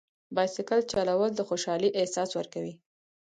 [0.35, 2.73] بایسکل چلول د خوشحالۍ احساس ورکوي.